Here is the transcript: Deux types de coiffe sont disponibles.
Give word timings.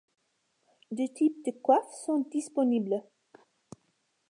Deux 0.89 1.09
types 1.09 1.45
de 1.45 1.51
coiffe 1.61 1.91
sont 2.07 2.21
disponibles. 2.31 3.03